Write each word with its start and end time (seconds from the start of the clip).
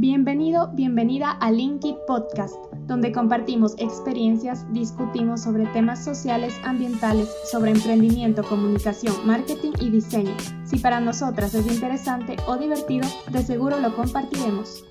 Bienvenido, 0.00 0.70
bienvenida 0.74 1.32
a 1.32 1.50
Linky 1.50 1.96
Podcast, 2.06 2.54
donde 2.86 3.10
compartimos 3.10 3.74
experiencias, 3.78 4.64
discutimos 4.72 5.42
sobre 5.42 5.66
temas 5.72 6.04
sociales, 6.04 6.54
ambientales, 6.62 7.28
sobre 7.50 7.72
emprendimiento, 7.72 8.44
comunicación, 8.44 9.26
marketing 9.26 9.72
y 9.80 9.90
diseño. 9.90 10.36
Si 10.64 10.78
para 10.78 11.00
nosotras 11.00 11.52
es 11.56 11.66
interesante 11.66 12.36
o 12.46 12.56
divertido, 12.56 13.08
de 13.32 13.42
seguro 13.42 13.80
lo 13.80 13.92
compartiremos. 13.96 14.84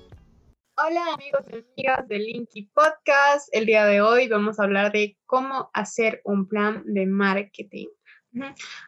Hola 0.76 1.14
amigos 1.14 1.40
y 1.48 1.86
amigas 1.86 2.06
de 2.06 2.18
Linky 2.18 2.70
Podcast. 2.74 3.48
El 3.52 3.64
día 3.64 3.86
de 3.86 4.02
hoy 4.02 4.28
vamos 4.28 4.60
a 4.60 4.64
hablar 4.64 4.92
de 4.92 5.16
cómo 5.24 5.70
hacer 5.72 6.20
un 6.24 6.46
plan 6.46 6.82
de 6.84 7.06
marketing. 7.06 7.86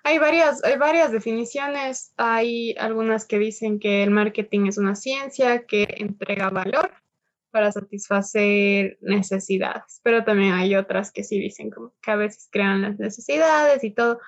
Hay 0.05 0.19
varias, 0.19 0.63
varias 0.79 1.13
definiciones. 1.13 2.13
Hay 2.17 2.75
algunas 2.79 3.27
que 3.27 3.39
dicen 3.39 3.79
que 3.79 4.03
el 4.03 4.11
marketing 4.11 4.67
es 4.67 4.79
una 4.79 4.95
ciencia 4.95 5.67
que 5.67 5.87
entrega 5.99 6.51
valor 6.51 6.91
para 7.51 7.73
satisfacer 7.73 8.99
necesidades, 9.01 10.01
pero 10.03 10.25
también 10.25 10.53
hay 10.55 10.77
otras 10.77 11.11
que 11.11 11.25
sí 11.25 11.39
dicen 11.39 11.71
como 11.71 11.93
que 12.01 12.11
a 12.11 12.17
veces 12.17 12.49
crean 12.51 12.83
las 12.83 12.99
necesidades 12.99 13.83
y 13.85 13.91
todo. 13.91 14.21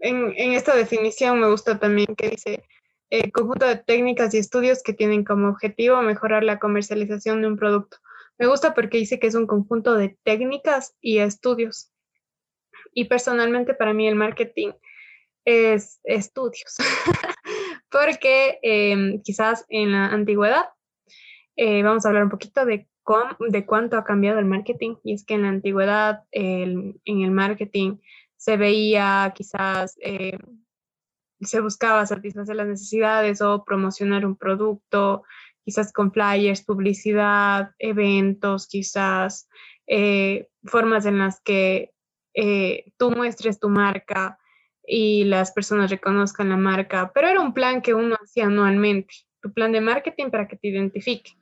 En, 0.00 0.32
esta 0.52 0.74
definición 0.74 1.40
me 1.40 1.50
gusta 1.50 1.78
también 1.78 2.14
que 2.16 2.30
dice 2.30 2.64
eh, 3.10 3.30
conjunto 3.32 3.66
de 3.66 3.76
técnicas 3.76 4.32
y 4.34 4.38
estudios 4.38 4.82
que 4.82 4.92
tienen 4.92 5.24
como 5.24 5.48
objetivo 5.48 6.00
mejorar 6.02 6.44
la 6.44 6.58
comercialización 6.58 7.42
de 7.42 7.48
un 7.48 7.56
producto. 7.56 7.98
Me 8.38 8.46
gusta 8.46 8.74
porque 8.74 8.98
dice 8.98 9.18
que 9.18 9.26
es 9.26 9.34
un 9.34 9.46
conjunto 9.46 9.94
de 9.94 10.16
técnicas 10.22 10.94
y 11.00 11.18
estudios 11.18 11.90
y 12.92 13.04
personalmente 13.04 13.74
para 13.74 13.92
mí 13.92 14.06
el 14.08 14.14
marketing 14.14 14.72
es 15.44 16.00
estudios, 16.04 16.76
porque 17.90 18.58
em, 18.62 19.22
quizás 19.22 19.64
en 19.68 19.92
la 19.92 20.06
antigüedad, 20.06 20.66
eh, 21.56 21.82
vamos 21.82 22.04
a 22.04 22.08
hablar 22.08 22.24
un 22.24 22.30
poquito 22.30 22.64
de, 22.66 22.88
de 23.48 23.66
cuánto 23.66 23.96
ha 23.96 24.04
cambiado 24.04 24.38
el 24.38 24.44
marketing, 24.44 24.96
y 25.02 25.14
es 25.14 25.24
que 25.24 25.34
en 25.34 25.42
la 25.42 25.48
antigüedad 25.48 26.24
en 26.32 27.00
el 27.04 27.30
marketing 27.30 27.98
se 28.36 28.56
veía 28.56 29.32
quizás, 29.34 29.96
eh, 30.02 30.38
se 31.40 31.60
buscaba 31.60 32.06
satisfacer 32.06 32.56
las 32.56 32.68
necesidades 32.68 33.40
o 33.40 33.64
promocionar 33.64 34.26
un 34.26 34.36
producto, 34.36 35.24
quizás 35.64 35.92
con 35.92 36.12
flyers, 36.12 36.64
publicidad, 36.64 37.72
eventos, 37.78 38.68
quizás 38.68 39.48
eh, 39.86 40.48
formas 40.64 41.04
en 41.04 41.18
las 41.18 41.40
que 41.40 41.92
eh, 42.34 42.92
tú 42.96 43.10
muestres 43.10 43.58
tu 43.58 43.68
marca 43.68 44.38
y 44.86 45.24
las 45.24 45.52
personas 45.52 45.90
reconozcan 45.90 46.48
la 46.48 46.56
marca, 46.56 47.12
pero 47.14 47.28
era 47.28 47.40
un 47.40 47.52
plan 47.52 47.82
que 47.82 47.94
uno 47.94 48.16
hacía 48.22 48.46
anualmente, 48.46 49.14
tu 49.40 49.52
plan 49.52 49.72
de 49.72 49.80
marketing 49.80 50.30
para 50.30 50.48
que 50.48 50.56
te 50.56 50.68
identifique. 50.68 51.32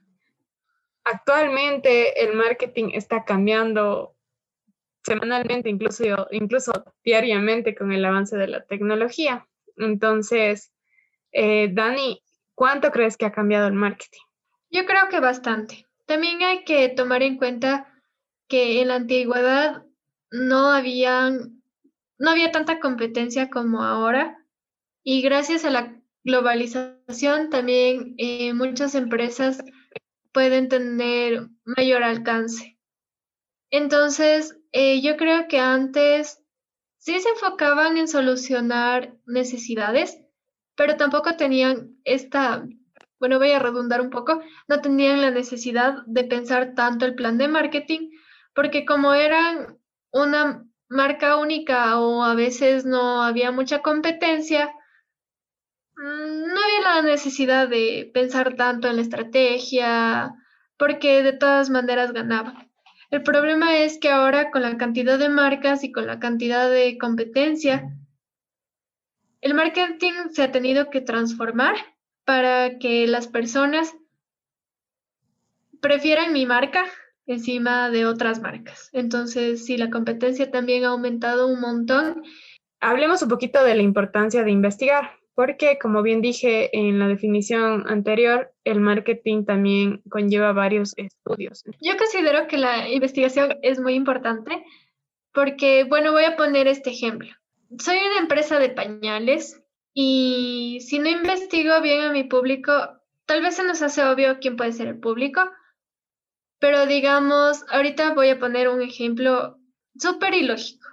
Actualmente 1.05 2.25
el 2.25 2.34
marketing 2.37 2.91
está 2.92 3.25
cambiando 3.25 4.17
semanalmente, 5.05 5.70
incluso, 5.70 6.27
incluso 6.33 6.73
diariamente 7.05 7.77
con 7.77 7.92
el 7.92 8.05
avance 8.05 8.37
de 8.37 8.48
la 8.48 8.64
tecnología. 8.67 9.47
Entonces, 9.77 10.73
eh, 11.31 11.70
Dani, 11.73 12.20
¿cuánto 12.57 12.91
crees 12.91 13.17
que 13.17 13.27
ha 13.27 13.33
cambiado 13.33 13.69
el 13.69 13.75
marketing? 13.75 14.23
Yo 14.70 14.84
creo 14.84 15.09
que 15.09 15.20
bastante. 15.20 15.87
También 16.07 16.42
hay 16.42 16.64
que 16.64 16.89
tomar 16.89 17.23
en 17.23 17.37
cuenta 17.37 17.87
que 18.48 18.81
en 18.81 18.89
la 18.89 18.97
antigüedad 18.97 19.86
no 20.37 20.70
habían, 20.70 21.62
no 22.19 22.31
había 22.31 22.53
tanta 22.53 22.79
competencia 22.79 23.48
como 23.48 23.83
ahora 23.83 24.37
y 25.03 25.23
gracias 25.23 25.65
a 25.65 25.70
la 25.70 26.01
globalización 26.25 27.51
también 27.51 28.15
eh, 28.19 28.53
muchas 28.53 28.95
empresas 28.95 29.62
pueden 30.33 30.69
tener 30.69 31.48
mayor 31.64 32.03
alcance. 32.03 32.79
Entonces, 33.70 34.59
eh, 34.73 35.01
yo 35.01 35.17
creo 35.17 35.48
que 35.48 35.59
antes 35.59 36.42
sí 36.98 37.18
se 37.20 37.29
enfocaban 37.30 37.97
en 37.97 38.08
solucionar 38.08 39.17
necesidades, 39.24 40.18
pero 40.77 40.97
tampoco 40.97 41.36
tenían 41.36 41.97
esta, 42.05 42.67
bueno, 43.18 43.39
voy 43.39 43.53
a 43.53 43.58
redundar 43.58 44.01
un 44.03 44.11
poco, 44.11 44.42
no 44.68 44.80
tenían 44.80 45.23
la 45.23 45.30
necesidad 45.30 46.05
de 46.07 46.24
pensar 46.24 46.74
tanto 46.74 47.07
el 47.07 47.14
plan 47.14 47.39
de 47.39 47.48
marketing, 47.48 48.11
porque 48.55 48.85
como 48.85 49.14
eran 49.14 49.79
una 50.12 50.64
marca 50.89 51.36
única 51.36 51.98
o 52.00 52.22
a 52.22 52.34
veces 52.34 52.84
no 52.84 53.22
había 53.22 53.50
mucha 53.50 53.83
competencia, 53.83 54.72
mm, 55.96 56.46
no 56.46 56.61
había 56.62 56.80
la 56.83 57.02
necesidad 57.02 57.68
de 57.68 58.11
pensar 58.14 58.55
tanto 58.56 58.89
en 58.89 58.96
la 58.96 59.02
estrategia, 59.02 60.34
porque 60.78 61.22
de 61.22 61.33
todas 61.33 61.70
maneras 61.70 62.12
ganaba. 62.12 62.67
El 63.11 63.22
problema 63.22 63.77
es 63.78 63.98
que 63.98 64.11
ahora 64.11 64.50
con 64.50 64.62
la 64.62 64.77
cantidad 64.77 65.18
de 65.18 65.28
marcas 65.28 65.84
y 65.84 65.92
con 65.92 66.06
la 66.06 66.18
cantidad 66.18 66.70
de 66.70 66.98
competencia, 66.98 67.96
el 69.40 69.55
marketing 69.55 70.30
se 70.33 70.42
ha 70.42 70.52
tenido 70.52 70.90
que 70.90 71.00
transformar 71.00 71.77
para 72.24 72.78
que 72.78 73.06
las 73.06 73.28
personas 73.28 73.94
prefieran 75.80 76.33
mi 76.33 76.46
marca 76.46 76.84
encima 77.27 77.91
de 77.91 78.07
otras 78.07 78.41
marcas. 78.41 78.91
Entonces, 78.92 79.64
sí, 79.64 79.77
la 79.77 79.91
competencia 79.91 80.51
también 80.51 80.85
ha 80.85 80.89
aumentado 80.89 81.48
un 81.48 81.61
montón. 81.61 82.23
Hablemos 82.81 83.23
un 83.23 83.29
poquito 83.29 83.63
de 83.64 83.75
la 83.75 83.83
importancia 83.83 84.45
de 84.45 84.51
investigar, 84.51 85.11
porque 85.35 85.79
como 85.79 86.03
bien 86.03 86.23
dije 86.23 86.77
en 86.77 86.98
la 86.98 87.09
definición 87.09 87.85
anterior, 87.89 88.53
el 88.65 88.81
marketing 88.81 89.45
también 89.45 90.03
conlleva 90.09 90.53
varios 90.53 90.95
estudios. 90.97 91.65
Yo 91.81 91.97
considero 91.97 92.47
que 92.47 92.59
la 92.59 92.89
investigación 92.89 93.57
es 93.63 93.81
muy 93.81 93.95
importante 93.95 94.65
porque, 95.33 95.85
bueno, 95.85 96.13
voy 96.13 96.25
a 96.25 96.36
poner 96.36 96.67
este 96.67 96.91
ejemplo. 96.91 97.29
Soy 97.79 97.98
una 97.98 98.20
empresa 98.20 98.59
de 98.59 98.70
pañales 98.70 99.63
y 99.92 100.79
si 100.81 100.98
no 100.98 101.09
investigo 101.11 101.81
bien 101.83 102.03
a 102.03 102.13
mi 102.13 102.25
público, 102.25 102.73
tal 103.27 103.42
vez 103.42 103.57
se 103.57 103.65
nos 103.65 103.83
hace 103.83 104.05
obvio 104.05 104.39
quién 104.41 104.57
puede 104.57 104.73
ser 104.73 104.89
el 104.89 104.98
público, 104.98 105.42
pero 106.58 106.86
digamos, 106.86 107.64
ahorita 107.70 108.14
voy 108.14 108.30
a 108.30 108.39
poner 108.39 108.68
un 108.68 108.83
ejemplo 108.83 109.58
súper 109.98 110.34
ilógico 110.34 110.89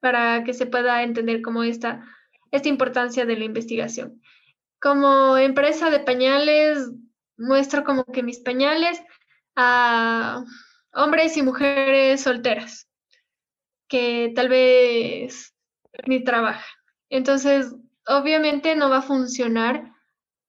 para 0.00 0.44
que 0.44 0.54
se 0.54 0.66
pueda 0.66 1.02
entender 1.02 1.42
cómo 1.42 1.62
esta, 1.62 2.04
esta 2.50 2.68
importancia 2.68 3.24
de 3.24 3.36
la 3.36 3.44
investigación. 3.44 4.22
Como 4.80 5.36
empresa 5.36 5.90
de 5.90 6.00
pañales, 6.00 6.90
muestro 7.36 7.84
como 7.84 8.04
que 8.04 8.22
mis 8.22 8.40
pañales 8.40 9.02
a 9.56 10.44
hombres 10.92 11.36
y 11.36 11.42
mujeres 11.42 12.22
solteras, 12.22 12.88
que 13.88 14.32
tal 14.34 14.48
vez 14.48 15.54
ni 16.06 16.22
trabajan. 16.22 16.64
Entonces, 17.08 17.74
obviamente 18.06 18.76
no 18.76 18.90
va 18.90 18.98
a 18.98 19.02
funcionar 19.02 19.92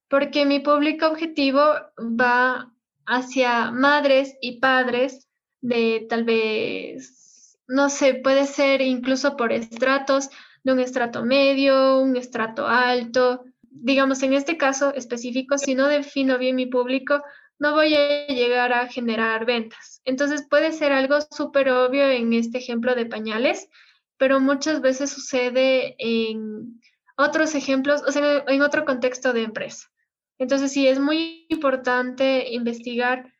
porque 0.09 0.45
mi 0.45 0.59
público 0.59 1.07
objetivo 1.07 1.61
va 1.97 2.71
hacia 3.07 3.71
madres 3.71 4.35
y 4.41 4.59
padres 4.59 5.27
de 5.61 6.05
tal 6.09 6.23
vez, 6.23 7.57
no 7.67 7.89
sé, 7.89 8.15
puede 8.15 8.45
ser 8.45 8.81
incluso 8.81 9.35
por 9.35 9.51
estratos, 9.51 10.29
de 10.63 10.73
un 10.73 10.79
estrato 10.79 11.23
medio, 11.23 11.99
un 11.99 12.17
estrato 12.17 12.67
alto. 12.67 13.45
Digamos, 13.61 14.21
en 14.21 14.33
este 14.33 14.57
caso 14.57 14.93
específico, 14.93 15.57
si 15.57 15.75
no 15.75 15.87
defino 15.87 16.37
bien 16.37 16.57
mi 16.57 16.65
público, 16.65 17.23
no 17.57 17.73
voy 17.73 17.95
a 17.95 18.27
llegar 18.27 18.73
a 18.73 18.87
generar 18.87 19.45
ventas. 19.45 20.01
Entonces 20.03 20.45
puede 20.47 20.73
ser 20.73 20.91
algo 20.91 21.19
súper 21.21 21.69
obvio 21.69 22.09
en 22.09 22.33
este 22.33 22.57
ejemplo 22.57 22.95
de 22.95 23.05
pañales, 23.05 23.69
pero 24.17 24.39
muchas 24.39 24.81
veces 24.81 25.09
sucede 25.09 25.95
en 25.99 26.81
otros 27.15 27.55
ejemplos, 27.55 28.03
o 28.05 28.11
sea, 28.11 28.43
en 28.47 28.61
otro 28.61 28.83
contexto 28.83 29.31
de 29.31 29.43
empresa. 29.43 29.87
Entonces 30.39 30.71
sí, 30.71 30.87
es 30.87 30.99
muy 30.99 31.45
importante 31.49 32.49
investigar. 32.51 33.33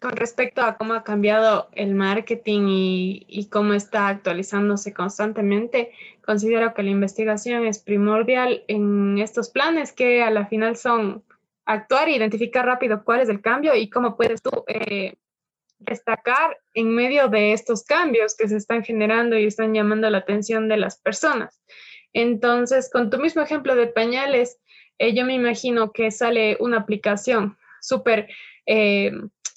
Con 0.00 0.12
respecto 0.12 0.62
a 0.62 0.76
cómo 0.76 0.94
ha 0.94 1.02
cambiado 1.02 1.68
el 1.72 1.94
marketing 1.96 2.66
y, 2.68 3.48
cómo 3.50 3.74
está 3.74 4.06
actualizándose 4.06 4.94
constantemente, 4.94 5.90
considero 6.24 6.72
que 6.72 6.84
la 6.84 6.90
investigación 6.90 7.66
es 7.66 7.80
primordial 7.80 8.62
en 8.68 9.18
estos 9.18 9.50
planes 9.50 9.92
que 9.92 10.22
a 10.22 10.30
la 10.30 10.46
final 10.46 10.76
son 10.76 11.24
actuar 11.64 12.08
e 12.08 12.16
identificar 12.16 12.64
rápido 12.64 13.02
cuál 13.02 13.22
es 13.22 13.28
el 13.28 13.40
cambio 13.40 13.74
y 13.74 13.90
cómo 13.90 14.16
puedes 14.16 14.40
tú 14.40 14.50
eh, 14.68 15.14
destacar 15.80 16.58
en 16.74 16.94
medio 16.94 17.26
de 17.26 17.52
estos 17.52 17.82
cambios 17.82 18.36
que 18.36 18.48
se 18.48 18.56
están 18.56 18.84
generando 18.84 19.36
y 19.36 19.46
están 19.46 19.74
llamando 19.74 20.08
la 20.10 20.18
atención 20.18 20.68
de 20.68 20.76
las 20.76 20.96
personas. 20.98 21.60
Entonces, 22.12 22.90
con 22.90 23.10
tu 23.10 23.18
mismo 23.18 23.42
ejemplo 23.42 23.74
de 23.74 23.86
pañales, 23.86 24.58
eh, 25.02 25.14
yo 25.14 25.24
me 25.24 25.34
imagino 25.34 25.90
que 25.90 26.12
sale 26.12 26.56
una 26.60 26.76
aplicación 26.76 27.58
súper 27.80 28.28
eh, 28.66 29.10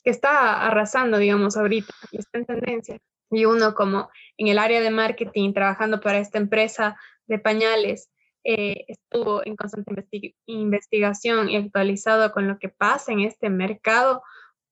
que 0.03 0.09
está 0.09 0.65
arrasando, 0.65 1.19
digamos, 1.19 1.56
ahorita, 1.56 1.94
y 2.12 2.18
está 2.18 2.39
en 2.39 2.45
tendencia. 2.47 2.97
Y 3.30 3.45
uno 3.45 3.75
como 3.75 4.09
en 4.38 4.47
el 4.47 4.57
área 4.57 4.81
de 4.81 4.89
marketing, 4.89 5.53
trabajando 5.53 6.01
para 6.01 6.18
esta 6.18 6.39
empresa 6.39 6.97
de 7.27 7.38
pañales, 7.38 8.09
eh, 8.44 8.86
estuvo 8.88 9.45
en 9.45 9.56
constante 9.56 10.07
investigación 10.47 11.47
y 11.51 11.57
actualizado 11.57 12.31
con 12.31 12.47
lo 12.47 12.57
que 12.57 12.69
pasa 12.69 13.12
en 13.12 13.19
este 13.19 13.51
mercado, 13.51 14.24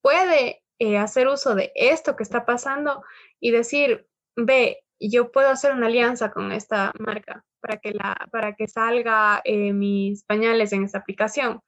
puede 0.02 0.64
hacer 1.00 1.28
uso 1.28 1.54
de 1.54 1.72
esto 1.76 2.16
que 2.16 2.24
está 2.24 2.46
pasando 2.46 3.04
y 3.40 3.52
decir, 3.52 4.08
ve, 4.36 4.83
yo 5.00 5.32
puedo 5.32 5.50
hacer 5.50 5.74
una 5.74 5.88
alianza 5.88 6.32
con 6.32 6.52
esta 6.52 6.92
marca 7.00 7.44
para 7.60 7.78
que, 7.78 7.92
la, 7.92 8.16
para 8.32 8.54
que 8.56 8.68
salga 8.68 9.42
eh, 9.44 9.74
mis 9.74 10.24
pañales 10.24 10.74
en 10.74 10.84
esta 10.84 11.00
aplicación. 11.00 11.62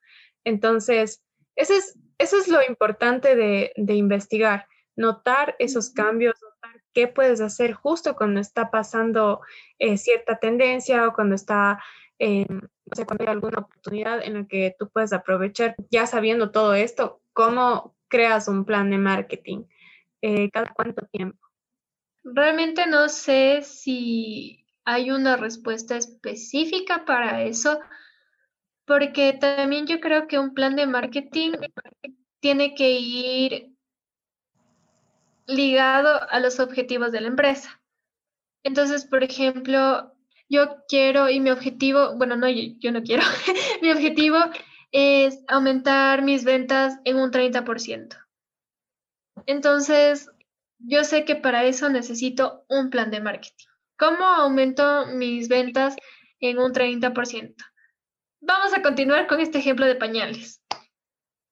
Entonces, 0.44 1.22
eso 1.56 1.74
es, 1.74 1.98
eso 2.18 2.38
es 2.38 2.48
lo 2.48 2.60
importante 2.62 3.34
de, 3.34 3.72
de 3.76 3.94
investigar, 3.94 4.66
notar 4.94 5.56
esos 5.58 5.90
cambios, 5.90 6.34
notar 6.42 6.82
qué 6.92 7.08
puedes 7.08 7.40
hacer 7.40 7.74
justo 7.74 8.16
cuando 8.16 8.40
está 8.40 8.70
pasando 8.70 9.40
eh, 9.78 9.98
cierta 9.98 10.38
tendencia 10.38 11.06
o 11.06 11.12
cuando 11.12 11.34
está, 11.34 11.82
eh, 12.18 12.46
o 12.50 12.94
sea, 12.94 13.04
cuando 13.04 13.24
hay 13.24 13.30
alguna 13.30 13.58
oportunidad 13.58 14.24
en 14.24 14.34
la 14.34 14.46
que 14.46 14.74
tú 14.78 14.88
puedes 14.88 15.12
aprovechar. 15.12 15.74
Ya 15.90 16.06
sabiendo 16.06 16.50
todo 16.50 16.74
esto, 16.74 17.20
¿cómo 17.32 17.94
creas 18.08 18.48
un 18.48 18.64
plan 18.64 18.90
de 18.90 18.98
marketing? 18.98 19.64
Eh, 20.22 20.50
¿Cada 20.50 20.72
cuánto 20.72 21.04
tiempo? 21.06 21.45
Realmente 22.28 22.86
no 22.86 23.08
sé 23.08 23.62
si 23.62 24.66
hay 24.84 25.12
una 25.12 25.36
respuesta 25.36 25.96
específica 25.96 27.04
para 27.04 27.44
eso, 27.44 27.78
porque 28.84 29.32
también 29.32 29.86
yo 29.86 30.00
creo 30.00 30.26
que 30.26 30.38
un 30.38 30.52
plan 30.52 30.74
de 30.74 30.86
marketing 30.86 31.52
tiene 32.40 32.74
que 32.74 32.98
ir 32.98 33.72
ligado 35.46 36.20
a 36.28 36.40
los 36.40 36.58
objetivos 36.58 37.12
de 37.12 37.20
la 37.20 37.28
empresa. 37.28 37.80
Entonces, 38.64 39.04
por 39.04 39.22
ejemplo, 39.22 40.12
yo 40.48 40.84
quiero 40.88 41.28
y 41.30 41.38
mi 41.38 41.50
objetivo, 41.50 42.16
bueno, 42.16 42.36
no, 42.36 42.48
yo, 42.48 42.90
no 42.90 43.02
quiero, 43.04 43.22
mi 43.82 43.90
objetivo 43.92 44.38
es 44.90 45.44
aumentar 45.46 46.22
mis 46.22 46.44
ventas 46.44 46.98
en 47.04 47.18
un 47.18 47.30
30%. 47.30 48.16
Entonces, 49.46 50.28
yo 50.78 51.04
sé 51.04 51.24
que 51.24 51.36
para 51.36 51.64
eso 51.64 51.88
necesito 51.88 52.64
un 52.68 52.90
plan 52.90 53.10
de 53.10 53.20
marketing. 53.20 53.66
¿Cómo 53.98 54.24
aumento 54.24 55.06
mis 55.06 55.48
ventas 55.48 55.96
en 56.40 56.58
un 56.58 56.72
30%? 56.72 57.54
Vamos 58.40 58.74
a 58.74 58.82
continuar 58.82 59.26
con 59.26 59.40
este 59.40 59.58
ejemplo 59.58 59.86
de 59.86 59.96
pañales. 59.96 60.62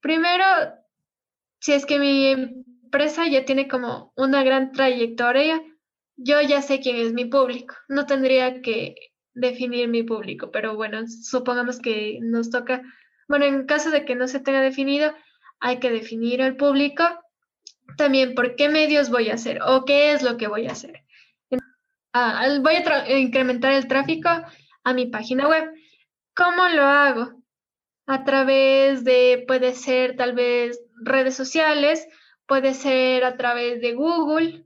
Primero, 0.00 0.44
si 1.60 1.72
es 1.72 1.86
que 1.86 1.98
mi 1.98 2.26
empresa 2.26 3.26
ya 3.26 3.44
tiene 3.44 3.66
como 3.68 4.12
una 4.16 4.44
gran 4.44 4.72
trayectoria, 4.72 5.60
yo 6.16 6.40
ya 6.42 6.62
sé 6.62 6.80
quién 6.80 6.96
es 6.96 7.12
mi 7.12 7.24
público. 7.24 7.74
No 7.88 8.06
tendría 8.06 8.60
que 8.60 8.94
definir 9.32 9.88
mi 9.88 10.02
público, 10.02 10.50
pero 10.50 10.76
bueno, 10.76 11.02
supongamos 11.08 11.80
que 11.80 12.18
nos 12.20 12.50
toca, 12.50 12.82
bueno, 13.28 13.46
en 13.46 13.66
caso 13.66 13.90
de 13.90 14.04
que 14.04 14.14
no 14.14 14.28
se 14.28 14.40
tenga 14.40 14.60
definido, 14.60 15.12
hay 15.60 15.78
que 15.78 15.90
definir 15.90 16.40
el 16.40 16.56
público. 16.56 17.04
También 17.96 18.34
por 18.34 18.56
qué 18.56 18.68
medios 18.68 19.10
voy 19.10 19.30
a 19.30 19.34
hacer 19.34 19.60
o 19.62 19.84
qué 19.84 20.12
es 20.12 20.22
lo 20.22 20.36
que 20.36 20.48
voy 20.48 20.66
a 20.66 20.72
hacer. 20.72 21.04
Ah, 22.12 22.46
voy 22.60 22.74
a 22.74 23.18
incrementar 23.18 23.72
el 23.72 23.88
tráfico 23.88 24.28
a 24.84 24.92
mi 24.92 25.06
página 25.06 25.48
web. 25.48 25.72
¿Cómo 26.36 26.68
lo 26.68 26.82
hago? 26.84 27.42
A 28.06 28.24
través 28.24 29.02
de, 29.02 29.44
puede 29.48 29.74
ser 29.74 30.16
tal 30.16 30.32
vez 30.32 30.80
redes 31.02 31.34
sociales, 31.34 32.06
puede 32.46 32.74
ser 32.74 33.24
a 33.24 33.36
través 33.36 33.80
de 33.80 33.94
Google. 33.94 34.64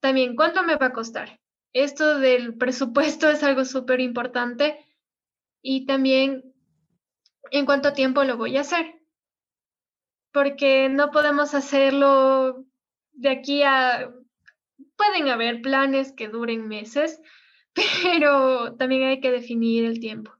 también, 0.00 0.36
¿cuánto 0.36 0.62
me 0.62 0.76
va 0.76 0.86
a 0.86 0.92
costar? 0.92 1.40
Esto 1.72 2.18
del 2.18 2.56
presupuesto 2.56 3.28
es 3.30 3.42
algo 3.42 3.64
súper 3.64 4.00
importante 4.00 4.84
y 5.62 5.86
también 5.86 6.54
en 7.50 7.66
cuánto 7.66 7.92
tiempo 7.92 8.24
lo 8.24 8.36
voy 8.36 8.56
a 8.56 8.60
hacer. 8.60 8.97
Porque 10.32 10.88
no 10.88 11.10
podemos 11.10 11.54
hacerlo 11.54 12.64
de 13.12 13.30
aquí 13.30 13.62
a... 13.62 14.12
Pueden 14.96 15.28
haber 15.28 15.62
planes 15.62 16.12
que 16.12 16.28
duren 16.28 16.68
meses, 16.68 17.20
pero 18.02 18.76
también 18.76 19.04
hay 19.04 19.20
que 19.20 19.30
definir 19.30 19.84
el 19.84 20.00
tiempo. 20.00 20.32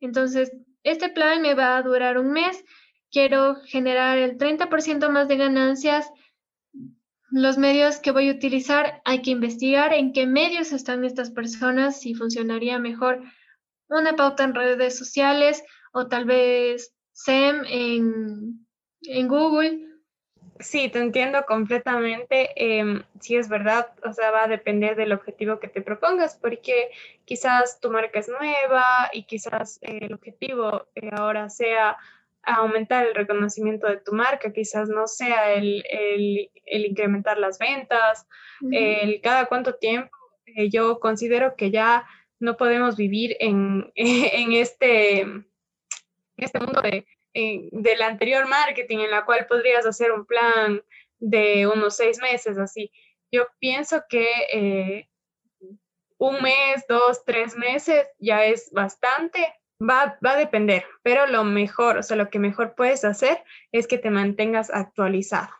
Entonces, 0.00 0.52
este 0.82 1.08
plan 1.08 1.40
me 1.40 1.54
va 1.54 1.76
a 1.76 1.82
durar 1.82 2.18
un 2.18 2.32
mes, 2.32 2.62
quiero 3.10 3.56
generar 3.64 4.18
el 4.18 4.36
30% 4.36 5.08
más 5.08 5.28
de 5.28 5.36
ganancias. 5.36 6.10
Los 7.30 7.56
medios 7.56 7.98
que 7.98 8.10
voy 8.10 8.28
a 8.28 8.32
utilizar, 8.32 9.00
hay 9.04 9.22
que 9.22 9.30
investigar 9.30 9.92
en 9.94 10.12
qué 10.12 10.26
medios 10.26 10.72
están 10.72 11.04
estas 11.04 11.30
personas, 11.30 12.00
si 12.00 12.14
funcionaría 12.14 12.78
mejor 12.78 13.22
una 13.88 14.16
pauta 14.16 14.44
en 14.44 14.54
redes 14.54 14.96
sociales 14.98 15.62
o 15.92 16.06
tal 16.08 16.24
vez 16.24 16.94
SEM 17.12 17.64
en, 17.66 18.63
en 19.06 19.28
Google 19.28 19.94
Sí, 20.60 20.88
te 20.88 21.00
entiendo 21.00 21.44
completamente. 21.46 22.50
Eh, 22.56 23.02
sí, 23.20 23.36
es 23.36 23.48
verdad, 23.48 23.88
o 24.04 24.12
sea, 24.12 24.30
va 24.30 24.44
a 24.44 24.48
depender 24.48 24.96
del 24.96 25.12
objetivo 25.12 25.58
que 25.58 25.68
te 25.68 25.82
propongas, 25.82 26.36
porque 26.36 26.90
quizás 27.24 27.80
tu 27.80 27.90
marca 27.90 28.20
es 28.20 28.28
nueva 28.28 29.10
y 29.12 29.24
quizás 29.24 29.78
eh, 29.82 29.98
el 30.02 30.14
objetivo 30.14 30.86
eh, 30.94 31.10
ahora 31.12 31.50
sea 31.50 31.96
aumentar 32.42 33.06
el 33.06 33.14
reconocimiento 33.14 33.88
de 33.88 33.96
tu 33.96 34.12
marca, 34.12 34.52
quizás 34.52 34.88
no 34.88 35.06
sea 35.06 35.54
el, 35.54 35.82
incrementar 36.66 37.38
las 37.38 37.58
ventas, 37.58 38.26
el 38.70 39.20
cada 39.22 39.46
cuánto 39.46 39.74
tiempo. 39.74 40.16
Eh, 40.46 40.68
yo 40.70 41.00
considero 41.00 41.56
que 41.56 41.70
ya 41.70 42.06
no 42.38 42.56
podemos 42.56 42.96
vivir 42.96 43.36
en, 43.40 43.90
en 43.94 44.52
este, 44.52 45.20
en 45.20 45.46
este 46.36 46.60
mundo 46.60 46.80
de 46.82 47.06
del 47.34 48.02
anterior 48.02 48.46
marketing 48.48 48.98
en 48.98 49.10
la 49.10 49.24
cual 49.24 49.46
podrías 49.46 49.84
hacer 49.86 50.12
un 50.12 50.24
plan 50.24 50.82
de 51.18 51.66
unos 51.66 51.96
seis 51.96 52.20
meses, 52.20 52.58
así. 52.58 52.92
Yo 53.32 53.46
pienso 53.58 54.04
que 54.08 54.28
eh, 54.52 55.08
un 56.18 56.40
mes, 56.42 56.84
dos, 56.88 57.24
tres 57.24 57.56
meses 57.56 58.06
ya 58.18 58.44
es 58.44 58.70
bastante. 58.70 59.52
Va, 59.82 60.18
va 60.24 60.32
a 60.32 60.36
depender, 60.36 60.84
pero 61.02 61.26
lo 61.26 61.42
mejor, 61.42 61.98
o 61.98 62.02
sea, 62.02 62.16
lo 62.16 62.30
que 62.30 62.38
mejor 62.38 62.76
puedes 62.76 63.04
hacer 63.04 63.42
es 63.72 63.88
que 63.88 63.98
te 63.98 64.08
mantengas 64.08 64.70
actualizado, 64.70 65.50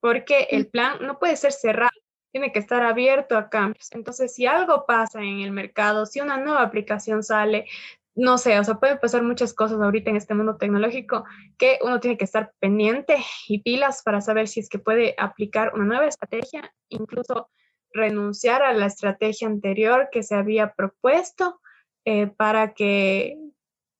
porque 0.00 0.46
el 0.50 0.68
plan 0.68 0.98
no 1.00 1.18
puede 1.18 1.36
ser 1.36 1.50
cerrado, 1.50 1.90
tiene 2.30 2.52
que 2.52 2.60
estar 2.60 2.84
abierto 2.84 3.36
a 3.36 3.50
cambios. 3.50 3.90
Entonces, 3.90 4.32
si 4.32 4.46
algo 4.46 4.86
pasa 4.86 5.20
en 5.20 5.40
el 5.40 5.50
mercado, 5.50 6.06
si 6.06 6.20
una 6.20 6.36
nueva 6.36 6.62
aplicación 6.62 7.24
sale, 7.24 7.66
no 8.16 8.38
sé, 8.38 8.58
o 8.58 8.64
sea, 8.64 8.80
pueden 8.80 8.98
pasar 8.98 9.22
muchas 9.22 9.52
cosas 9.52 9.78
ahorita 9.78 10.08
en 10.08 10.16
este 10.16 10.34
mundo 10.34 10.56
tecnológico 10.56 11.24
que 11.58 11.78
uno 11.82 12.00
tiene 12.00 12.16
que 12.16 12.24
estar 12.24 12.52
pendiente 12.58 13.18
y 13.46 13.60
pilas 13.60 14.02
para 14.02 14.22
saber 14.22 14.48
si 14.48 14.60
es 14.60 14.70
que 14.70 14.78
puede 14.78 15.14
aplicar 15.18 15.74
una 15.74 15.84
nueva 15.84 16.06
estrategia, 16.06 16.72
incluso 16.88 17.50
renunciar 17.92 18.62
a 18.62 18.72
la 18.72 18.86
estrategia 18.86 19.46
anterior 19.46 20.08
que 20.10 20.22
se 20.22 20.34
había 20.34 20.72
propuesto 20.72 21.60
eh, 22.06 22.26
para 22.26 22.72
que, 22.72 23.36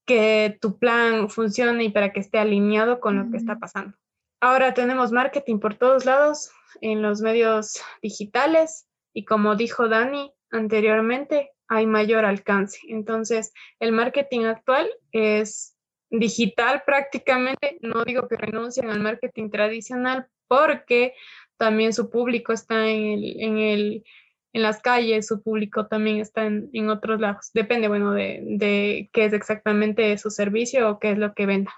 que 0.06 0.58
tu 0.62 0.78
plan 0.78 1.28
funcione 1.28 1.84
y 1.84 1.90
para 1.90 2.12
que 2.12 2.20
esté 2.20 2.38
alineado 2.38 3.00
con 3.00 3.18
lo 3.18 3.30
que 3.30 3.36
está 3.36 3.58
pasando. 3.58 3.98
Ahora 4.40 4.72
tenemos 4.72 5.12
marketing 5.12 5.58
por 5.58 5.74
todos 5.74 6.06
lados 6.06 6.50
en 6.80 7.02
los 7.02 7.20
medios 7.20 7.82
digitales 8.00 8.88
y 9.12 9.26
como 9.26 9.56
dijo 9.56 9.88
Dani 9.88 10.32
anteriormente, 10.50 11.50
hay 11.68 11.86
mayor 11.86 12.24
alcance. 12.24 12.78
Entonces, 12.88 13.52
el 13.80 13.92
marketing 13.92 14.44
actual 14.44 14.88
es 15.12 15.76
digital 16.10 16.82
prácticamente. 16.86 17.78
No 17.82 18.04
digo 18.04 18.28
que 18.28 18.36
renuncien 18.36 18.90
al 18.90 19.00
marketing 19.00 19.50
tradicional 19.50 20.26
porque 20.48 21.14
también 21.56 21.92
su 21.92 22.10
público 22.10 22.52
está 22.52 22.86
en, 22.88 23.04
el, 23.04 23.40
en, 23.40 23.58
el, 23.58 24.04
en 24.52 24.62
las 24.62 24.80
calles, 24.80 25.26
su 25.26 25.42
público 25.42 25.86
también 25.86 26.18
está 26.18 26.46
en, 26.46 26.70
en 26.72 26.90
otros 26.90 27.20
lados. 27.20 27.50
Depende, 27.52 27.88
bueno, 27.88 28.12
de, 28.12 28.40
de, 28.44 29.10
qué 29.12 29.24
es 29.24 29.32
exactamente 29.32 30.16
su 30.18 30.30
servicio 30.30 30.88
o 30.88 30.98
qué 30.98 31.12
es 31.12 31.18
lo 31.18 31.34
que 31.34 31.46
venda. 31.46 31.72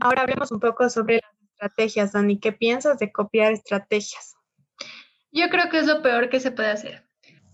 Ahora 0.00 0.22
hablemos 0.22 0.50
un 0.50 0.60
poco 0.60 0.88
sobre 0.88 1.16
las 1.16 1.50
estrategias, 1.52 2.12
Dani. 2.12 2.38
¿Qué 2.40 2.52
piensas 2.52 2.98
de 2.98 3.12
copiar 3.12 3.52
estrategias? 3.52 4.36
Yo 5.30 5.50
creo 5.50 5.68
que 5.68 5.80
es 5.80 5.86
lo 5.86 6.00
peor 6.00 6.30
que 6.30 6.40
se 6.40 6.52
puede 6.52 6.70
hacer 6.70 7.07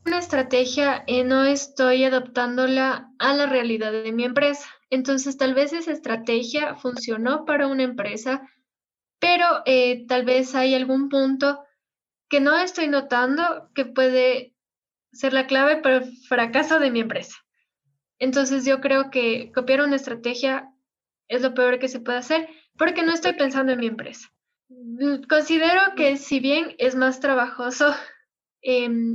una 0.06 0.18
estrategia 0.18 1.04
y 1.06 1.24
no 1.24 1.44
estoy 1.44 2.04
adaptándola 2.04 3.10
a 3.18 3.34
la 3.34 3.46
realidad 3.46 3.92
de 3.92 4.12
mi 4.12 4.24
empresa. 4.24 4.68
Entonces, 4.90 5.36
tal 5.36 5.54
vez 5.54 5.72
esa 5.72 5.92
estrategia 5.92 6.74
funcionó 6.76 7.44
para 7.44 7.66
una 7.66 7.82
empresa, 7.82 8.48
pero 9.18 9.46
eh, 9.66 10.06
tal 10.06 10.24
vez 10.24 10.54
hay 10.54 10.74
algún 10.74 11.08
punto 11.08 11.64
que 12.28 12.40
no 12.40 12.56
estoy 12.56 12.88
notando 12.88 13.70
que 13.74 13.86
puede 13.86 14.54
ser 15.12 15.32
la 15.32 15.46
clave 15.46 15.78
para 15.78 15.96
el 15.96 16.16
fracaso 16.28 16.78
de 16.78 16.90
mi 16.90 17.00
empresa. 17.00 17.36
Entonces, 18.18 18.64
yo 18.64 18.80
creo 18.80 19.10
que 19.10 19.52
copiar 19.52 19.80
una 19.80 19.96
estrategia 19.96 20.70
es 21.28 21.42
lo 21.42 21.54
peor 21.54 21.78
que 21.78 21.88
se 21.88 22.00
puede 22.00 22.18
hacer 22.18 22.48
porque 22.76 23.02
no 23.02 23.12
estoy 23.12 23.32
pensando 23.34 23.72
en 23.72 23.80
mi 23.80 23.86
empresa. 23.86 24.28
Considero 25.28 25.80
que 25.96 26.16
si 26.16 26.40
bien 26.40 26.74
es 26.78 26.94
más 26.94 27.20
trabajoso 27.20 27.94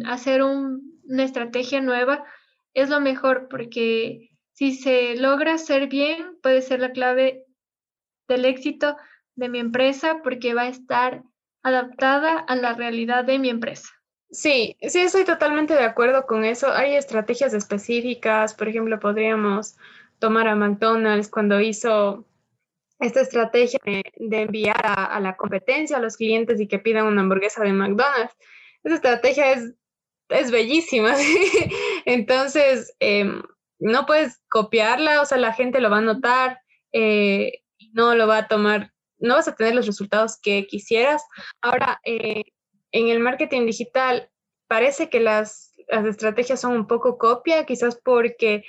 hacer 0.06 0.44
una 0.44 1.24
estrategia 1.24 1.82
nueva, 1.82 2.24
es 2.74 2.89
lo 2.89 3.00
mejor 3.00 3.48
porque 3.50 4.29
si 4.53 4.74
se 4.74 5.15
logra 5.15 5.53
hacer 5.53 5.88
bien, 5.88 6.38
puede 6.41 6.62
ser 6.62 6.79
la 6.82 6.91
clave 6.91 7.46
del 8.27 8.46
éxito 8.46 8.96
de 9.36 9.50
mi 9.50 9.60
empresa 9.60 10.22
porque 10.24 10.53
va 10.53 10.63
a 10.63 10.70
estar 10.70 11.24
adaptada 11.63 12.38
a 12.38 12.56
la 12.56 12.74
realidad 12.74 13.25
de 13.25 13.39
mi 13.39 13.50
empresa. 13.50 13.89
Sí, 14.32 14.77
sí, 14.88 15.00
estoy 15.00 15.25
totalmente 15.25 15.74
de 15.74 15.84
acuerdo 15.84 16.27
con 16.27 16.46
eso. 16.46 16.72
Hay 16.72 16.96
estrategias 16.96 17.53
específicas, 17.53 18.53
por 18.53 18.68
ejemplo, 18.68 19.00
podríamos 19.00 19.75
tomar 20.20 20.48
a 20.48 20.56
McDonald's 20.56 21.29
cuando 21.29 21.60
hizo 21.60 22.25
esta 23.00 23.22
estrategia 23.22 23.79
de, 23.86 24.41
enviar 24.41 24.82
a, 24.84 25.20
la 25.20 25.36
competencia 25.36 25.98
a 25.98 26.01
los 26.01 26.18
clientes 26.18 26.60
y 26.60 26.68
que 26.68 26.79
pidan 26.79 27.08
una 27.08 27.22
hamburguesa 27.22 27.63
de 27.63 27.74
McDonald's. 27.74 28.36
Esa 28.83 28.95
estrategia 28.95 29.51
es, 29.51 29.74
es 30.29 30.51
bellísima. 30.51 31.15
Entonces, 32.05 32.93
em, 33.00 33.41
no 33.79 34.05
puedes 34.05 34.41
copiarla, 34.50 35.21
o 35.21 35.25
sea, 35.25 35.38
la 35.38 35.53
gente 35.53 35.79
lo 35.79 35.89
va 35.89 36.00
a 36.00 36.01
notar, 36.01 36.59
eh, 36.91 37.62
no 37.93 38.15
lo 38.15 38.27
va 38.27 38.39
a 38.39 38.48
tomar, 38.48 38.91
no 39.17 39.36
vas 39.36 39.48
a 39.48 39.55
tener 39.55 39.75
los 39.75 39.86
resultados 39.86 40.38
que 40.41 40.67
quisieras. 40.67 41.24
Ahora, 41.62 42.00
eh, 42.03 42.43
en 42.91 43.07
el 43.07 43.19
marketing 43.19 43.65
digital 43.65 44.29
parece 44.67 45.09
que 45.09 45.19
las, 45.19 45.74
las 45.88 46.05
estrategias 46.05 46.62
son 46.62 46.74
un 46.74 46.88
poco 46.88 47.17
copia, 47.17 47.65
quizás 47.65 48.00
porque 48.03 48.63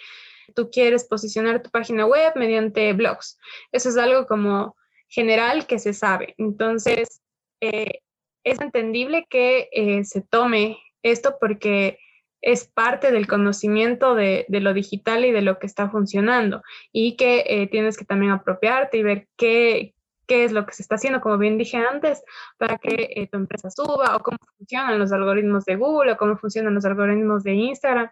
tú 0.55 0.71
quieres 0.71 1.05
posicionar 1.05 1.63
tu 1.63 1.71
página 1.71 2.07
web 2.07 2.33
mediante 2.37 2.93
blogs. 2.93 3.39
Eso 3.73 3.89
es 3.89 3.97
algo 3.97 4.27
como 4.27 4.77
general 5.09 5.67
que 5.67 5.79
se 5.79 5.93
sabe. 5.93 6.35
Entonces, 6.39 7.21
eh, 7.61 8.01
es 8.45 8.61
entendible 8.61 9.27
que 9.29 9.69
eh, 9.73 10.05
se 10.05 10.23
tome 10.23 10.79
esto 11.03 11.37
porque 11.41 11.99
es 12.43 12.67
parte 12.67 13.13
del 13.13 13.27
conocimiento 13.27 14.15
de, 14.15 14.47
lo 14.49 14.73
digital 14.73 15.25
y 15.25 15.33
de 15.33 15.43
lo 15.43 15.59
que 15.59 15.67
está 15.67 15.91
funcionando 15.91 16.63
y 16.93 17.17
que 17.17 17.45
eh, 17.47 17.67
tienes 17.67 17.99
que 17.99 18.05
también 18.05 18.33
apropiarte 18.33 18.97
y 18.97 19.03
ver 19.03 19.29
qué, 19.37 19.95
qué 20.27 20.45
es 20.45 20.53
lo 20.53 20.65
que 20.65 20.73
se 20.73 20.83
está 20.83 20.95
haciendo, 20.95 21.21
como 21.21 21.37
bien 21.37 21.59
dije 21.59 21.77
antes, 21.77 22.23
para 22.57 22.79
que 22.79 23.29
tu 23.31 23.37
empresa 23.37 23.71
suba 23.71 24.17
o 24.17 24.21
cómo 24.21 24.39
funcionan 24.57 24.99
los 24.99 25.13
algoritmos 25.13 25.65
de 25.67 25.77
Google 25.77 26.13
o 26.13 26.17
cómo 26.17 26.39
funcionan 26.39 26.75
los 26.75 26.85
algoritmos 26.87 27.43
de 27.43 27.53
Instagram. 27.53 28.11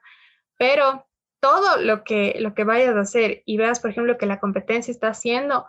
Pero 0.58 1.06
todo 1.40 1.80
lo 1.80 2.04
que, 2.04 2.36
lo 2.40 2.54
que 2.54 2.64
vayas 2.64 2.96
a 2.96 3.00
hacer 3.00 3.42
y 3.46 3.56
veas, 3.56 3.80
por 3.80 3.90
ejemplo, 3.90 4.18
que 4.18 4.26
la 4.26 4.40
competencia 4.40 4.90
está 4.90 5.08
haciendo, 5.08 5.66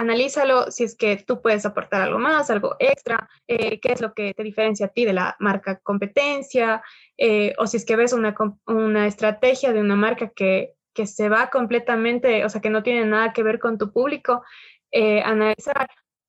analízalo 0.00 0.70
si 0.70 0.84
es 0.84 0.96
que 0.96 1.16
tú 1.16 1.42
puedes 1.42 1.66
aportar 1.66 2.02
algo 2.02 2.18
más, 2.18 2.50
algo 2.50 2.76
extra, 2.78 3.28
eh, 3.46 3.78
qué 3.80 3.92
es 3.92 4.00
lo 4.00 4.14
que 4.14 4.34
te 4.34 4.42
diferencia 4.42 4.86
a 4.86 4.88
ti 4.88 5.04
de 5.04 5.12
la 5.12 5.36
marca 5.38 5.78
competencia, 5.82 6.82
eh, 7.18 7.54
o 7.58 7.66
si 7.66 7.76
es 7.76 7.84
que 7.84 7.96
ves 7.96 8.12
una, 8.12 8.34
una 8.66 9.06
estrategia 9.06 9.72
de 9.72 9.80
una 9.80 9.96
marca 9.96 10.30
que, 10.34 10.74
que, 10.94 11.06
se 11.06 11.28
va 11.28 11.50
completamente, 11.50 12.44
o 12.44 12.48
sea, 12.48 12.60
que 12.60 12.70
no 12.70 12.82
tiene 12.82 13.04
nada 13.04 13.32
que 13.32 13.42
ver 13.42 13.58
con 13.58 13.78
tu 13.78 13.92
público, 13.92 14.42
eh, 14.90 15.22
analizar 15.22 15.88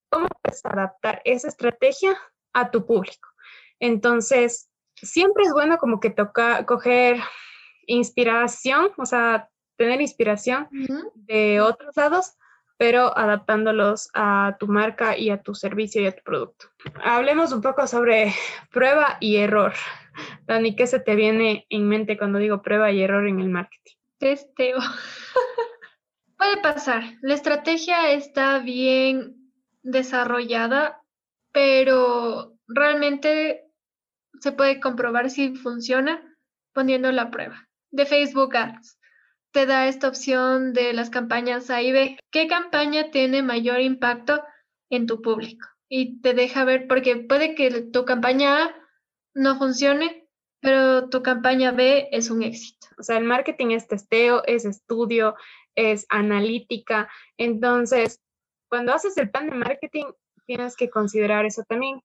cómo 0.09 0.27
puedes 0.41 0.63
adaptar 0.65 1.21
esa 1.23 1.47
estrategia 1.47 2.17
a 2.53 2.71
tu 2.71 2.85
público. 2.85 3.29
Entonces, 3.79 4.69
siempre 4.95 5.43
es 5.45 5.53
bueno 5.53 5.77
como 5.77 5.99
que 5.99 6.09
toca 6.09 6.65
coger 6.65 7.17
inspiración, 7.87 8.91
o 8.97 9.05
sea, 9.05 9.49
tener 9.77 10.01
inspiración 10.01 10.67
de 11.15 11.61
otros 11.61 11.95
lados, 11.95 12.33
pero 12.81 13.15
adaptándolos 13.15 14.09
a 14.15 14.57
tu 14.59 14.65
marca 14.65 15.15
y 15.15 15.29
a 15.29 15.43
tu 15.43 15.53
servicio 15.53 16.01
y 16.01 16.07
a 16.07 16.15
tu 16.15 16.23
producto. 16.23 16.65
Hablemos 17.03 17.53
un 17.53 17.61
poco 17.61 17.85
sobre 17.85 18.33
prueba 18.71 19.17
y 19.19 19.37
error. 19.37 19.73
Dani, 20.47 20.75
¿qué 20.75 20.87
se 20.87 20.99
te 20.99 21.15
viene 21.15 21.67
en 21.69 21.87
mente 21.87 22.17
cuando 22.17 22.39
digo 22.39 22.63
prueba 22.63 22.91
y 22.91 23.03
error 23.03 23.27
en 23.27 23.39
el 23.39 23.49
marketing? 23.49 23.93
Testeo. 24.17 24.79
Puede 26.39 26.57
pasar. 26.63 27.03
La 27.21 27.35
estrategia 27.35 28.13
está 28.13 28.57
bien 28.57 29.35
desarrollada, 29.83 31.03
pero 31.51 32.55
realmente 32.67 33.63
se 34.39 34.53
puede 34.53 34.79
comprobar 34.79 35.29
si 35.29 35.55
funciona 35.55 36.35
poniendo 36.73 37.11
la 37.11 37.29
prueba 37.29 37.69
de 37.91 38.07
Facebook 38.07 38.57
Ads. 38.57 38.97
Te 39.51 39.65
da 39.65 39.87
esta 39.87 40.07
opción 40.07 40.73
de 40.73 40.93
las 40.93 41.09
campañas 41.09 41.69
A 41.69 41.81
y 41.81 41.91
B. 41.91 42.17
¿Qué 42.31 42.47
campaña 42.47 43.11
tiene 43.11 43.43
mayor 43.43 43.81
impacto 43.81 44.41
en 44.89 45.07
tu 45.07 45.21
público? 45.21 45.67
Y 45.89 46.21
te 46.21 46.33
deja 46.33 46.63
ver, 46.63 46.87
porque 46.87 47.17
puede 47.17 47.53
que 47.53 47.81
tu 47.81 48.05
campaña 48.05 48.63
A 48.63 48.75
no 49.33 49.57
funcione, 49.57 50.25
pero 50.61 51.09
tu 51.09 51.21
campaña 51.21 51.71
B 51.71 52.07
es 52.11 52.29
un 52.29 52.43
éxito. 52.43 52.87
O 52.97 53.03
sea, 53.03 53.17
el 53.17 53.25
marketing 53.25 53.71
es 53.71 53.87
testeo, 53.87 54.41
es 54.45 54.63
estudio, 54.63 55.35
es 55.75 56.05
analítica. 56.09 57.09
Entonces, 57.37 58.21
cuando 58.69 58.93
haces 58.93 59.17
el 59.17 59.31
plan 59.31 59.49
de 59.49 59.55
marketing, 59.57 60.05
tienes 60.45 60.77
que 60.77 60.89
considerar 60.89 61.45
eso 61.45 61.63
también. 61.67 62.01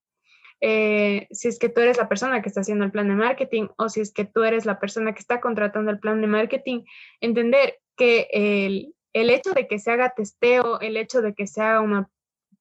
Eh, 0.60 1.26
si 1.30 1.48
es 1.48 1.58
que 1.58 1.68
tú 1.68 1.80
eres 1.80 1.98
la 1.98 2.08
persona 2.08 2.40
que 2.40 2.48
está 2.48 2.60
haciendo 2.60 2.84
el 2.84 2.90
plan 2.90 3.08
de 3.08 3.14
marketing 3.14 3.68
o 3.76 3.88
si 3.88 4.00
es 4.00 4.12
que 4.12 4.25
tú 4.25 4.42
eres 4.42 4.64
la 4.64 4.80
persona 4.80 5.12
que 5.12 5.20
está 5.20 5.40
contratando 5.40 5.90
el 5.90 5.98
plan 5.98 6.20
de 6.20 6.26
marketing, 6.26 6.84
entender 7.20 7.78
que 7.96 8.28
el, 8.32 8.94
el 9.12 9.30
hecho 9.30 9.52
de 9.52 9.66
que 9.66 9.78
se 9.78 9.90
haga 9.90 10.14
testeo, 10.16 10.80
el 10.80 10.96
hecho 10.96 11.22
de 11.22 11.34
que 11.34 11.46
se 11.46 11.62
haga 11.62 11.80
una 11.80 12.08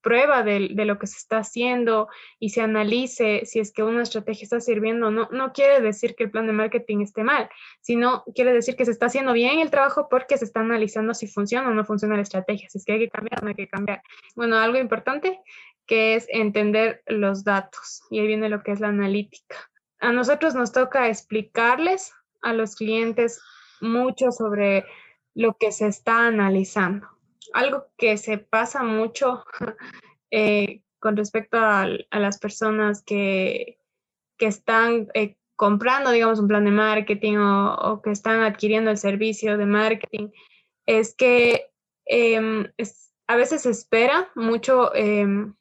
prueba 0.06 0.44
de, 0.44 0.70
lo 0.70 1.00
que 1.00 1.08
se 1.08 1.18
está 1.18 1.40
haciendo 1.40 2.10
y 2.38 2.50
se 2.50 2.62
analice 2.62 3.42
si 3.46 3.60
es 3.60 3.74
que 3.74 3.82
una 3.82 4.04
estrategia 4.04 4.44
está 4.44 4.62
sirviendo, 4.62 5.10
no, 5.10 5.28
no 5.32 5.52
quiere 5.52 5.82
decir 5.82 6.16
que 6.16 6.26
el 6.26 6.30
plan 6.30 6.46
de 6.46 6.54
marketing 6.54 7.00
esté 7.00 7.24
mal, 7.24 7.50
sino 7.82 8.24
quiere 8.36 8.54
decir 8.54 8.76
que 8.76 8.86
se 8.86 8.92
está 8.92 9.08
haciendo 9.08 9.34
bien 9.34 9.60
el 9.60 9.72
trabajo 9.72 10.08
porque 10.08 10.38
se 10.38 10.46
está 10.46 10.60
analizando 10.60 11.16
si 11.16 11.26
funciona 11.26 11.70
o 11.70 11.74
no 11.74 11.84
funciona 11.86 12.16
la 12.16 12.22
estrategia, 12.22 12.70
si 12.70 12.78
es 12.78 12.86
que 12.86 12.94
hay 12.94 13.00
que 13.00 13.10
cambiar 13.10 13.40
o 13.42 13.46
no 13.46 13.50
hay 13.50 13.56
que 13.56 13.68
cambiar. 13.68 14.04
Bueno, 14.36 14.58
algo 14.58 14.78
importante 14.78 15.42
que 15.88 16.14
es 16.14 16.28
entender 16.30 17.02
los 17.08 17.44
datos. 17.44 18.04
Y 18.12 18.20
ahí 18.20 18.28
viene 18.28 18.48
lo 18.48 18.62
que 18.62 18.74
es 18.74 18.80
la 18.80 18.90
analítica. 18.90 19.56
A 20.00 20.12
nosotros 20.12 20.54
nos 20.54 20.72
toca 20.72 21.08
explicarles 21.08 22.14
a 22.44 22.54
los 22.54 22.76
clientes 22.76 23.42
mucho 23.82 24.32
sobre 24.32 24.86
lo 25.34 25.58
que 25.58 25.72
se 25.72 25.88
está 25.88 26.28
analizando. 26.28 27.08
Algo 27.54 27.88
que 27.98 28.18
se 28.18 28.38
pasa 28.38 28.84
mucho 28.84 29.44
eh, 30.32 30.82
con 31.00 31.16
respecto 31.16 31.58
a, 31.58 31.88
las 32.12 32.40
personas 32.40 33.04
que, 33.04 33.80
que 34.38 34.48
están 34.48 35.08
eh, 35.14 35.38
comprando, 35.56 36.12
digamos, 36.12 36.40
un 36.40 36.48
plan 36.48 36.66
de 36.66 36.72
marketing 36.72 37.38
o, 37.38 38.02
que 38.02 38.12
están 38.12 38.42
adquiriendo 38.42 38.92
el 38.92 38.98
servicio 38.98 39.58
de 39.58 39.66
marketing, 39.66 40.30
es 40.86 41.16
que 41.16 41.70
em, 42.06 42.68
a 43.28 43.36
veces 43.36 43.64
se 43.64 43.70
espera 43.70 44.32
mucho 44.36 44.94
em, 44.94 45.56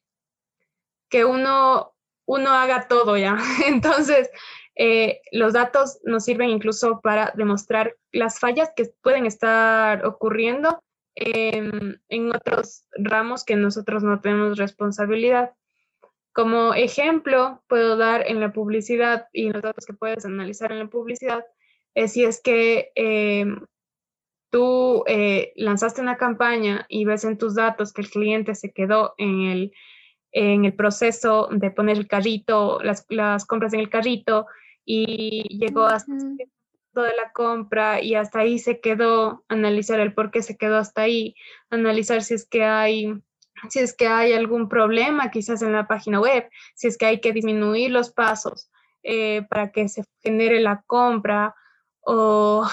que 1.08 1.24
uno, 1.24 1.94
uno 2.26 2.50
haga 2.50 2.88
todo 2.88 3.16
ya. 3.16 3.36
Entonces, 3.66 4.30
eh, 4.76 5.20
los 5.30 5.52
datos 5.52 6.00
nos 6.04 6.24
sirven 6.24 6.50
incluso 6.50 7.00
para 7.00 7.32
demostrar 7.36 7.94
las 8.12 8.40
fallas 8.40 8.72
que 8.74 8.86
pueden 9.02 9.26
estar 9.26 10.04
ocurriendo 10.04 10.82
en, 11.14 12.00
en 12.08 12.34
otros 12.34 12.86
ramos 12.92 13.44
que 13.44 13.56
nosotros 13.56 14.02
no 14.02 14.20
tenemos 14.20 14.58
responsabilidad. 14.58 15.52
Como 16.32 16.74
ejemplo, 16.74 17.62
puedo 17.68 17.96
dar 17.96 18.24
en 18.26 18.40
la 18.40 18.52
publicidad 18.52 19.28
y 19.32 19.50
los 19.50 19.62
datos 19.62 19.86
que 19.86 19.92
puedes 19.92 20.24
analizar 20.24 20.72
en 20.72 20.80
la 20.80 20.88
publicidad, 20.88 21.44
es 21.94 22.12
si 22.12 22.24
es 22.24 22.42
que 22.42 22.90
em, 22.96 23.64
tú 24.50 25.04
eh, 25.06 25.52
lanzaste 25.56 26.00
una 26.00 26.16
campaña 26.16 26.86
y 26.88 27.04
ves 27.04 27.24
en 27.24 27.38
tus 27.38 27.54
datos 27.54 27.92
que 27.92 28.02
el 28.02 28.10
cliente 28.10 28.54
se 28.54 28.72
quedó 28.72 29.14
en 29.18 29.40
el 29.42 29.72
en 30.34 30.64
el 30.64 30.74
proceso 30.74 31.48
de 31.52 31.70
poner 31.70 31.96
el 31.96 32.08
carrito, 32.08 32.80
las, 32.82 33.06
las 33.08 33.46
compras 33.46 33.72
en 33.72 33.78
el 33.80 33.88
carrito 33.88 34.46
y 34.84 35.58
llegó 35.58 35.84
hasta 35.84 36.12
de 37.02 37.14
la 37.14 37.32
compra 37.32 38.00
y 38.00 38.14
hasta 38.14 38.40
ahí 38.40 38.58
se 38.58 38.80
quedó, 38.80 39.44
analizar 39.48 40.00
el 40.00 40.14
por 40.14 40.30
qué 40.30 40.42
se 40.42 40.56
quedó 40.56 40.78
hasta 40.78 41.02
ahí, 41.02 41.34
analizar 41.70 42.22
si 42.22 42.34
es 42.34 42.46
que 42.46 42.64
hay 42.64 43.14
si 43.70 43.78
es 43.78 43.94
que 43.94 44.08
hay 44.08 44.32
algún 44.32 44.68
problema 44.68 45.30
quizás 45.30 45.62
en 45.62 45.72
la 45.72 45.86
página 45.86 46.20
web, 46.20 46.48
si 46.74 46.88
es 46.88 46.98
que 46.98 47.06
hay 47.06 47.20
que 47.20 47.32
disminuir 47.32 47.90
los 47.90 48.10
pasos 48.10 48.70
eh, 49.02 49.46
para 49.48 49.70
que 49.70 49.88
se 49.88 50.04
genere 50.22 50.60
la 50.60 50.82
compra 50.86 51.54
o 52.00 52.68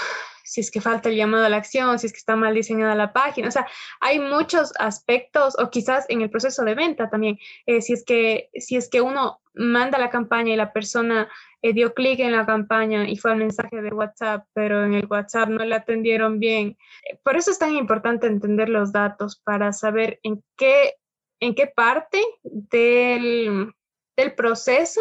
si 0.52 0.60
es 0.60 0.70
que 0.70 0.82
falta 0.82 1.08
el 1.08 1.16
llamado 1.16 1.46
a 1.46 1.50
la 1.50 1.56
acción, 1.56 1.98
si 1.98 2.08
es 2.08 2.12
que 2.12 2.18
está 2.18 2.36
mal 2.36 2.54
diseñada 2.54 2.94
la 2.94 3.14
página. 3.14 3.48
O 3.48 3.52
sea, 3.52 3.66
hay 4.02 4.20
muchos 4.20 4.74
aspectos, 4.78 5.58
o 5.58 5.70
quizás 5.70 6.06
en 6.10 6.22
el 6.22 6.30
proceso 6.30 6.66
de 6.66 6.76
venta 6.76 7.10
también, 7.10 7.40
eh, 7.68 7.82
si, 7.82 7.94
es 7.94 8.04
que, 8.04 8.50
si 8.56 8.76
es 8.76 8.90
que 8.90 9.00
uno 9.00 9.40
manda 9.54 9.98
la 9.98 10.10
campaña 10.10 10.54
y 10.54 10.58
la 10.58 10.74
persona 10.74 11.30
eh, 11.62 11.72
dio 11.72 11.94
clic 11.94 12.20
en 12.20 12.34
la 12.34 12.46
campaña 12.46 13.08
y 13.08 13.16
fue 13.16 13.32
al 13.32 13.38
mensaje 13.38 13.82
de 13.82 13.92
WhatsApp, 13.92 14.46
pero 14.52 14.84
en 14.84 14.94
el 14.94 15.06
WhatsApp 15.06 15.48
no 15.48 15.64
le 15.64 15.74
atendieron 15.74 16.40
bien. 16.40 16.78
Por 17.24 17.38
eso 17.38 17.52
es 17.52 17.60
tan 17.60 17.74
importante 17.74 18.28
entender 18.28 18.68
los 18.68 18.92
datos 18.92 19.38
para 19.38 19.72
saber 19.72 20.20
en 20.24 20.44
qué, 20.58 20.96
en 21.40 21.56
qué 21.56 21.68
parte 21.68 22.22
del, 22.44 23.74
del 24.18 24.36
proceso 24.36 25.00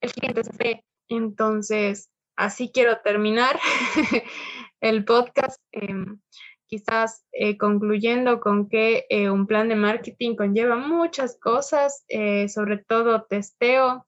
el 0.00 0.14
cliente 0.14 0.44
se 0.44 0.52
ve. 0.56 0.84
Entonces, 1.10 2.08
así 2.36 2.70
quiero 2.72 3.00
terminar 3.00 3.60
el 4.80 5.04
podcast. 5.04 5.60
Em, 5.72 6.20
quizás 6.68 7.24
eh, 7.32 7.56
concluyendo 7.56 8.40
con 8.40 8.68
que 8.68 9.06
eh, 9.08 9.30
un 9.30 9.46
plan 9.46 9.68
de 9.68 9.74
marketing 9.74 10.36
conlleva 10.36 10.76
muchas 10.76 11.38
cosas, 11.40 12.04
eh, 12.08 12.48
sobre 12.48 12.78
todo 12.78 13.24
testeo, 13.24 14.06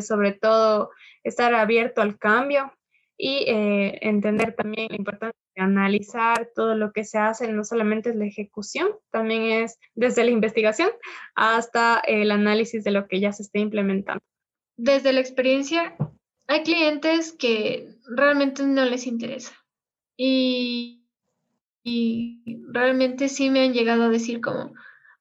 sobre 0.00 0.32
todo 0.32 0.90
estar 1.22 1.54
abierto 1.54 2.02
al 2.02 2.18
cambio 2.18 2.72
y 3.16 3.44
entender 3.46 4.56
también 4.56 4.88
la 4.90 4.96
importancia 4.96 5.40
de 5.54 5.62
analizar 5.62 6.50
todo 6.56 6.74
lo 6.74 6.90
que 6.90 7.04
se 7.04 7.18
hace, 7.18 7.52
no 7.52 7.62
solamente 7.62 8.10
es 8.10 8.16
la 8.16 8.24
ejecución, 8.24 8.88
también 9.12 9.62
es 9.62 9.78
desde 9.94 10.24
la 10.24 10.32
investigación 10.32 10.90
hasta 11.36 12.00
el 12.00 12.32
análisis 12.32 12.82
de 12.82 12.90
lo 12.90 13.06
que 13.06 13.20
ya 13.20 13.32
se 13.32 13.44
está 13.44 13.60
implementando. 13.60 14.24
Desde 14.76 15.12
la 15.12 15.20
experiencia, 15.20 15.96
hay 16.48 16.64
clientes 16.64 17.32
que 17.32 17.94
realmente 18.08 18.64
no 18.64 18.84
les 18.86 19.06
interesa 19.06 19.59
y 20.22 21.00
y 21.82 22.62
realmente 22.68 23.28
sí 23.28 23.50
me 23.50 23.64
han 23.64 23.72
llegado 23.72 24.04
a 24.04 24.08
decir 24.08 24.40
como, 24.40 24.72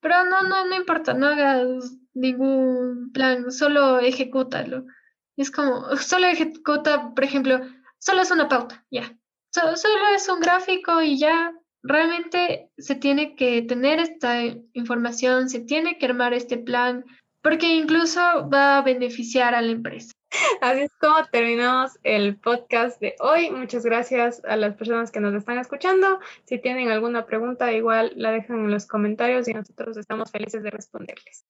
pero 0.01 0.23
no, 0.25 0.43
no, 0.43 0.65
no 0.65 0.75
importa, 0.75 1.13
no 1.13 1.27
hagas 1.27 1.95
ningún 2.13 3.11
plan, 3.13 3.51
solo 3.51 3.99
ejecútalo. 3.99 4.85
es 5.37 5.51
como, 5.51 5.95
solo 5.97 6.27
ejecuta, 6.27 7.13
por 7.13 7.23
ejemplo, 7.23 7.59
solo 7.99 8.21
es 8.21 8.31
una 8.31 8.47
pauta, 8.47 8.85
ya. 8.91 9.15
solo 9.51 9.75
es 10.15 10.29
un 10.29 10.39
gráfico 10.39 11.01
y 11.01 11.17
ya. 11.17 11.53
Realmente 11.81 12.69
se 12.77 12.95
tiene 12.95 13.35
que 13.35 13.61
tener 13.61 13.99
esta 13.99 14.41
información, 14.73 15.49
se 15.49 15.61
tiene 15.61 15.97
que 15.97 16.07
armar 16.07 16.33
este 16.33 16.57
plan, 16.57 17.05
porque 17.41 17.67
incluso 17.67 18.19
va 18.49 18.77
a 18.77 18.81
beneficiar 18.81 19.55
a 19.55 19.61
la 19.61 19.71
empresa. 19.71 20.13
Así 20.61 20.81
es 20.81 20.91
como 20.99 21.25
terminamos 21.31 21.97
el 22.03 22.37
podcast 22.37 22.99
de 23.01 23.15
hoy. 23.19 23.49
Muchas 23.49 23.83
gracias 23.83 24.41
a 24.45 24.57
las 24.57 24.75
personas 24.75 25.11
que 25.11 25.19
nos 25.19 25.33
están 25.33 25.57
escuchando. 25.57 26.19
Si 26.45 26.59
tienen 26.59 26.89
alguna 26.89 27.25
pregunta, 27.25 27.71
igual 27.71 28.13
la 28.15 28.31
dejan 28.31 28.65
en 28.65 28.71
los 28.71 28.85
comentarios 28.85 29.47
y 29.47 29.53
nosotros 29.53 29.97
estamos 29.97 30.31
felices 30.31 30.63
de 30.63 30.69
responderles. 30.69 31.45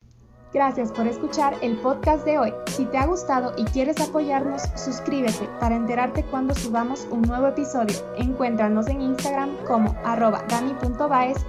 Gracias 0.52 0.92
por 0.92 1.06
escuchar 1.06 1.56
el 1.62 1.78
podcast 1.78 2.26
de 2.26 2.40
hoy. 2.40 2.54
Si 2.68 2.86
te 2.86 2.98
ha 2.98 3.06
gustado 3.06 3.54
y 3.56 3.66
quieres 3.66 4.00
apoyarnos, 4.02 4.64
suscríbete 4.76 5.48
para 5.60 5.76
enterarte 5.76 6.24
cuando 6.24 6.56
subamos 6.56 7.08
un 7.12 7.22
nuevo 7.22 7.48
episodio. 7.48 7.96
Encuéntranos 8.18 8.88
en 8.88 9.02
Instagram 9.02 9.56
como 9.68 9.96
arroba 10.04 10.44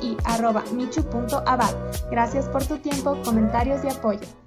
y 0.02 0.16
arroba 0.25 0.62
michu.abad. 0.73 1.75
Gracias 2.11 2.49
por 2.49 2.64
tu 2.66 2.76
tiempo, 2.76 3.16
comentarios 3.25 3.83
y 3.85 3.88
apoyo. 3.88 4.39